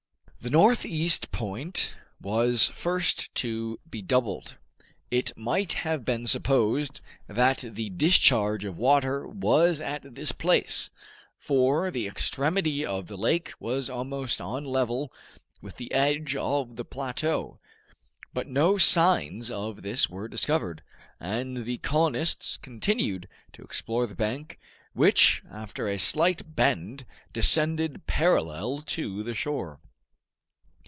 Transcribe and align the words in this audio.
The 0.43 0.49
northeast 0.49 1.31
point 1.31 1.95
was 2.19 2.65
first 2.69 3.35
to 3.35 3.79
be 3.87 4.01
doubled. 4.01 4.57
It 5.11 5.37
might 5.37 5.73
have 5.73 6.03
been 6.03 6.25
supposed 6.25 6.99
that 7.27 7.59
the 7.59 7.91
discharge 7.91 8.65
of 8.65 8.79
water 8.79 9.27
was 9.27 9.81
at 9.81 10.15
this 10.15 10.31
place, 10.31 10.89
for 11.37 11.91
the 11.91 12.07
extremity 12.07 12.83
of 12.83 13.05
the 13.05 13.17
lake 13.17 13.53
was 13.59 13.87
almost 13.87 14.41
on 14.41 14.65
a 14.65 14.69
level 14.69 15.13
with 15.61 15.77
the 15.77 15.91
edge 15.91 16.35
of 16.35 16.75
the 16.75 16.85
plateau. 16.85 17.59
But 18.33 18.47
no 18.47 18.77
signs 18.79 19.51
of 19.51 19.83
this 19.83 20.09
were 20.09 20.27
discovered, 20.27 20.81
and 21.19 21.65
the 21.65 21.77
colonists 21.77 22.57
continued 22.57 23.27
to 23.51 23.61
explore 23.61 24.07
the 24.07 24.15
bank, 24.15 24.57
which, 24.93 25.43
after 25.51 25.87
a 25.87 25.99
slight 25.99 26.55
bend, 26.55 27.05
descended 27.31 28.07
parallel 28.07 28.81
to 28.87 29.21
the 29.21 29.35
shore. 29.35 29.79